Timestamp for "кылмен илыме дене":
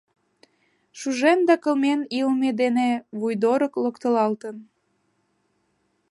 1.63-2.89